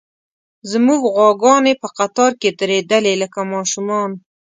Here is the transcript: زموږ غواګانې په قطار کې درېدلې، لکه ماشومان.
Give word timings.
زموږ 0.71 1.01
غواګانې 1.13 1.73
په 1.81 1.87
قطار 1.97 2.31
کې 2.41 2.49
درېدلې، 2.61 3.13
لکه 3.21 3.39
ماشومان. 3.53 4.09